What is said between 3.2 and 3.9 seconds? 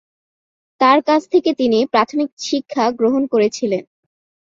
করেছিলেন।